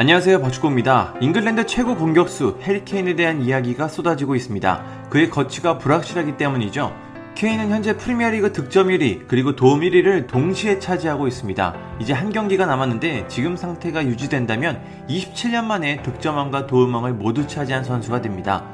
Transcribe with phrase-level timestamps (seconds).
[0.00, 1.14] 안녕하세요 버축구입니다.
[1.20, 5.08] 잉글랜드 최고 공격수 해리 케인에 대한 이야기가 쏟아지고 있습니다.
[5.10, 6.94] 그의 거치가 불확실하기 때문이죠.
[7.34, 11.74] 케인은 현재 프리미어리그 득점 1위 그리고 도움 1위를 동시에 차지하고 있습니다.
[11.98, 18.64] 이제 한 경기가 남았는데 지금 상태가 유지된다면 27년 만에 득점왕과 도움왕을 모두 차지한 선수가 됩니다.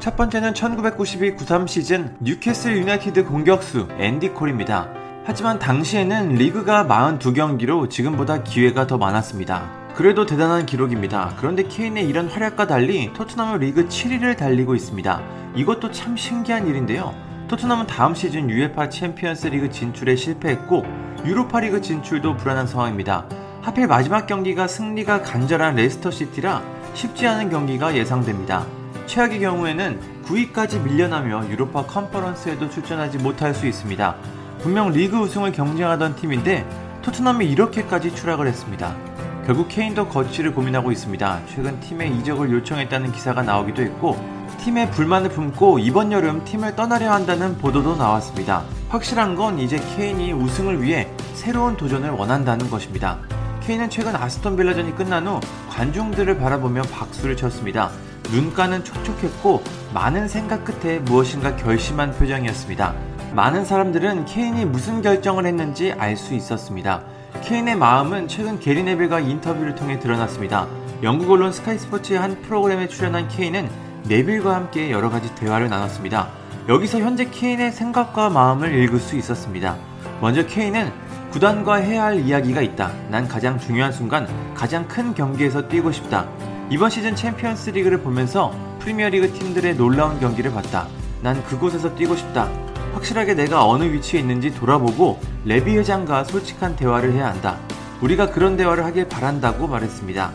[0.00, 4.90] 첫 번째는 1992-93 시즌 뉴캐슬 유나이티드 공격수 앤디 콜입니다.
[5.24, 9.83] 하지만 당시에는 리그가 42경기로 지금보다 기회가 더 많았습니다.
[9.94, 11.34] 그래도 대단한 기록입니다.
[11.36, 15.22] 그런데 케인의 이런 활약과 달리 토트넘은 리그 7위를 달리고 있습니다.
[15.54, 17.14] 이것도 참 신기한 일인데요.
[17.46, 20.84] 토트넘은 다음 시즌 UEFA 챔피언스 리그 진출에 실패했고
[21.24, 23.26] 유로파 리그 진출도 불안한 상황입니다.
[23.62, 26.62] 하필 마지막 경기가 승리가 간절한 레스터 시티라
[26.94, 28.66] 쉽지 않은 경기가 예상됩니다.
[29.06, 34.16] 최악의 경우에는 9위까지 밀려나며 유로파 컨퍼런스에도 출전하지 못할 수 있습니다.
[34.60, 36.66] 분명 리그 우승을 경쟁하던 팀인데
[37.02, 39.13] 토트넘이 이렇게까지 추락을 했습니다.
[39.46, 41.42] 결국 케인도 거취를 고민하고 있습니다.
[41.48, 44.16] 최근 팀에 이적을 요청했다는 기사가 나오기도 했고
[44.58, 48.64] 팀에 불만을 품고 이번 여름 팀을 떠나려 한다는 보도도 나왔습니다.
[48.88, 53.18] 확실한 건 이제 케인이 우승을 위해 새로운 도전을 원한다는 것입니다.
[53.60, 57.90] 케인은 최근 아스톤 빌라전이 끝난 후 관중들을 바라보며 박수를 쳤습니다.
[58.32, 62.94] 눈가는 촉촉했고 많은 생각 끝에 무엇인가 결심한 표정이었습니다.
[63.34, 67.02] 많은 사람들은 케인이 무슨 결정을 했는지 알 수 있었습니다.
[67.42, 70.66] 케인의 마음은 최근 게리 네빌과 인터뷰를 통해 드러났습니다.
[71.02, 73.68] 영국 언론 스카이 스포츠의 한 프로그램에 출연한 케인은
[74.08, 76.28] 네빌과 함께 여러 가지 대화를 나눴습니다.
[76.68, 79.76] 여기서 현재 케인의 생각과 마음을 읽을 수 있었습니다.
[80.20, 80.90] 먼저 케인은
[81.30, 82.92] 구단과 해야 할 이야기가 있다.
[83.10, 86.26] 난 가장 중요한 순간, 가장 큰 경기에서 뛰고 싶다.
[86.70, 90.86] 이번 시즌 챔피언스 리그를 보면서 프리미어리그 팀들의 놀라운 경기를 봤다.
[91.22, 92.48] 난 그곳에서 뛰고 싶다.
[92.94, 97.58] 확실하게 내가 어느 위치에 있는지 돌아보고 레비 회장과 솔직한 대화를 해야 한다.
[98.00, 100.30] 우리가 그런 대화를 하길 바란다고 말했습니다.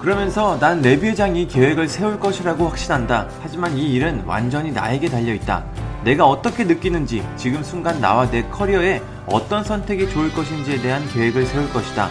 [0.00, 3.28] 그러면서 난 레비 회장이 계획을 세울 것이라고 확신한다.
[3.40, 5.64] 하지만 이 일은 완전히 나에게 달려있다.
[6.04, 11.72] 내가 어떻게 느끼는지 지금 순간 나와 내 커리어에 어떤 선택이 좋을 것인지에 대한 계획을 세울
[11.72, 12.10] 것이다.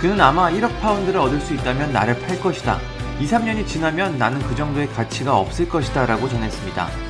[0.00, 2.78] 그는 아마 1억 파운드를 얻을 수 있다면 나를 팔 것이다.
[3.20, 7.07] 2, 3년이 지나면 나는 그 정도의 가치가 없을 것이다 라고 전했습니다.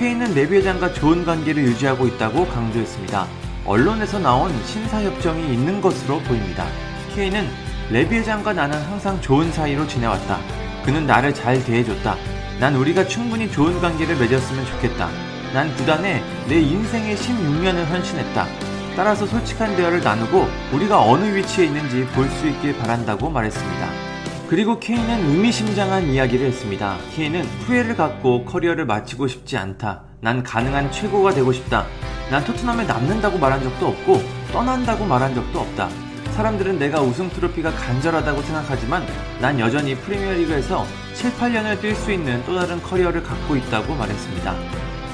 [0.00, 3.26] 케인은 레비 회장과 좋은 관계를 유지하고 있다고 강조했습니다.
[3.66, 6.66] 언론에서 나온 신사협정이 있는 것으로 보입니다.
[7.14, 7.46] 케인은
[7.90, 10.38] 레비 회장과 나는 항상 좋은 사이로 지내왔다.
[10.86, 12.16] 그는 나를 잘 대해줬다.
[12.58, 15.10] 난 우리가 충분히 좋은 관계를 맺었으면 좋겠다.
[15.52, 18.46] 난 구단에 내 인생의 16년을 헌신했다.
[18.96, 24.09] 따라서 솔직한 대화를 나누고 우리가 어느 위치에 있는지 볼 수 있길 바란다고 말했습니다.
[24.50, 26.98] 그리고 케인은 의미심장한 이야기를 했습니다.
[27.14, 30.02] 케인은 후회를 갖고 커리어를 마치고 싶지 않다.
[30.20, 31.86] 난 가능한 최고가 되고 싶다.
[32.32, 35.88] 난 토트넘에 남는다고 말한 적도 없고 떠난다고 말한 적도 없다.
[36.32, 39.06] 사람들은 내가 우승 트로피가 간절하다고 생각하지만
[39.40, 40.84] 난 여전히 프리미어리그에서
[41.14, 44.56] 7, 8년을 뛸 수 있는 또 다른 커리어를 갖고 있다고 말했습니다.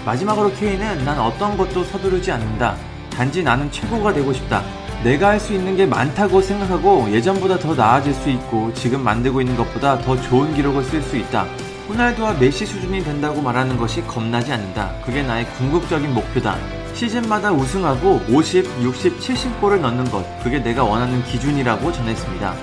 [0.06, 2.74] 마지막으로 케인은 난 어떤 것도 서두르지 않는다.
[3.10, 4.62] 단지 나는 최고가 되고 싶다.
[5.06, 9.56] 내가 할 수 있는 게 많다고 생각하고 예전보다 더 나아질 수 있고 지금 만들고 있는
[9.56, 11.46] 것보다 더 좋은 기록을 쓸 수 있다.
[11.88, 14.90] 호날두와 메시 수준이 된다고 말하는 것이 겁나지 않는다.
[15.04, 16.56] 그게 나의 궁극적인 목표다.
[16.94, 20.24] 시즌마다 우승하고 50, 60, 70골을 넣는 것.
[20.42, 22.54] 그게 내가 원하는 기준이라고 전했습니다.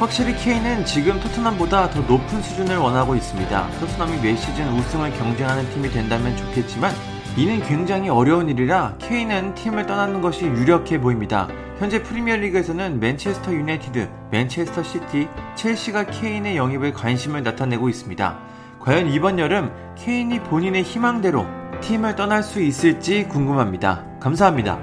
[0.00, 3.68] 확실히 케인은 지금 토트넘보다 더 높은 수준을 원하고 있습니다.
[3.78, 6.92] 토트넘이 매 시즌 우승을 경쟁하는 팀이 된다면 좋겠지만
[7.36, 11.46] 이는 굉장히 어려운 일이라 케인은 팀을 떠나는 것이 유력해 보입니다.
[11.82, 15.26] 현재 프리미어리그에서는 맨체스터 유나이티드, 맨체스터 시티,
[15.56, 18.38] 첼시가 케인의 영입에 관심을 나타내고 있습니다.
[18.78, 21.44] 과연 이번 여름 케인이 본인의 희망대로
[21.80, 24.04] 팀을 떠날 수 있을지 궁금합니다.
[24.20, 24.78] 감사합니다.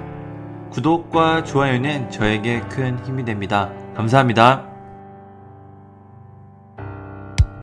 [0.71, 3.71] 구독과 좋아요는 저에게 큰 힘이 됩니다.
[3.95, 4.69] 감사합니다.